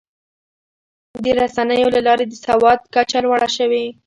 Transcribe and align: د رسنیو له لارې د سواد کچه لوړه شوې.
د 1.23 1.25
رسنیو 1.39 1.93
له 1.95 2.01
لارې 2.07 2.25
د 2.27 2.33
سواد 2.45 2.79
کچه 2.93 3.17
لوړه 3.25 3.49
شوې. 3.57 3.85